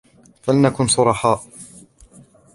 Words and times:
فلنكن 0.41 0.87
صرحاء. 0.87 1.43